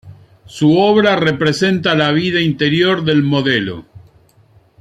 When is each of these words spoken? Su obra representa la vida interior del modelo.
Su 0.47 0.79
obra 0.79 1.15
representa 1.15 1.93
la 1.93 2.09
vida 2.11 2.41
interior 2.41 3.03
del 3.03 3.21
modelo. 3.21 3.85